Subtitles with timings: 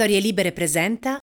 [0.00, 1.18] Storie Libere presenta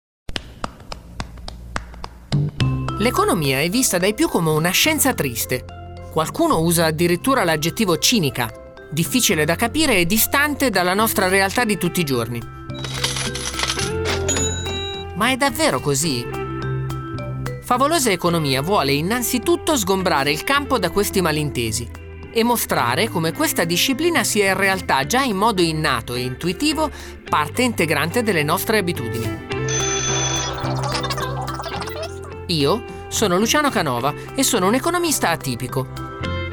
[2.98, 5.64] L'economia è vista dai più come una scienza triste.
[6.12, 8.52] Qualcuno usa addirittura l'aggettivo cinica,
[8.92, 12.42] difficile da capire e distante dalla nostra realtà di tutti i giorni.
[15.16, 16.26] Ma è davvero così?
[17.62, 22.04] Favolosa Economia vuole innanzitutto sgombrare il campo da questi malintesi
[22.38, 26.92] e mostrare come questa disciplina sia in realtà già in modo innato e intuitivo
[27.30, 29.44] parte integrante delle nostre abitudini.
[32.48, 35.88] Io sono Luciano Canova e sono un economista atipico.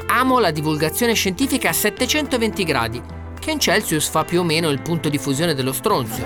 [0.07, 3.01] Amo la divulgazione scientifica a 720 gradi,
[3.37, 6.23] che in Celsius fa più o meno il punto di fusione dello stronzio.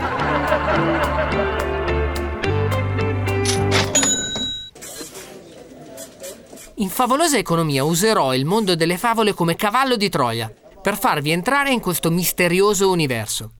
[6.79, 11.71] In Favolosa Economia userò il mondo delle favole come cavallo di Troia per farvi entrare
[11.71, 13.53] in questo misterioso universo.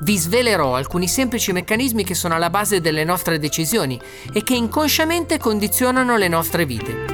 [0.00, 4.00] Vi svelerò alcuni semplici meccanismi che sono alla base delle nostre decisioni
[4.32, 7.04] e che inconsciamente condizionano le nostre vite.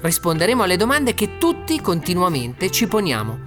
[0.00, 3.40] Risponderemo alle domande che tutti continuamente ci poniamo.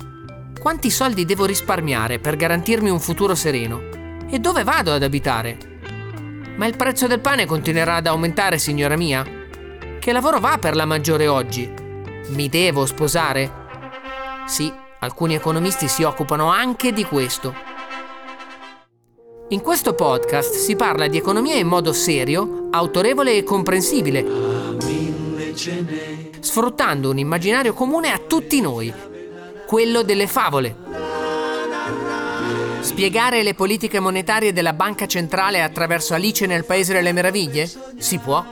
[0.59, 3.99] Quanti soldi devo risparmiare per garantirmi un futuro sereno?
[4.33, 5.57] E dove vado ad abitare?
[6.55, 9.25] Ma il prezzo del pane continuerà ad aumentare, signora mia?
[9.99, 11.69] Che lavoro va per la maggiore oggi?
[12.29, 13.51] Mi devo sposare?
[14.45, 17.53] Sì, alcuni economisti si occupano anche di questo.
[19.49, 24.25] In questo podcast si parla di economia in modo serio, autorevole e comprensibile,
[26.39, 28.93] sfruttando un immaginario comune a tutti noi,
[29.67, 31.00] quello delle favole.
[32.81, 37.71] Spiegare le politiche monetarie della Banca Centrale attraverso Alice nel Paese delle Meraviglie?
[37.97, 38.43] Si può.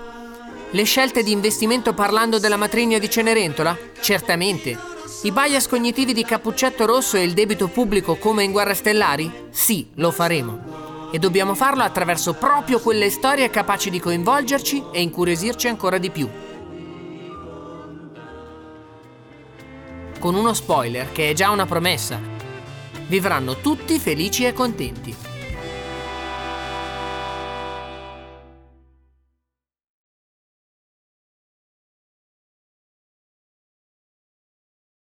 [0.71, 3.77] Le scelte di investimento parlando della matrigna di Cenerentola?
[3.99, 4.77] Certamente.
[5.23, 9.31] I bias cognitivi di Cappuccetto Rosso e il debito pubblico come in Guerre Stellari?
[9.49, 11.09] Sì, lo faremo.
[11.11, 16.29] E dobbiamo farlo attraverso proprio quelle storie capaci di coinvolgerci e incuriosirci ancora di più.
[20.19, 22.37] Con uno spoiler che è già una promessa
[23.09, 25.28] vivranno tutti felici e contenti.